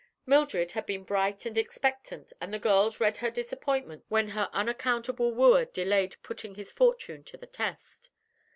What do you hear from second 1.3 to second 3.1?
and expectant and the girls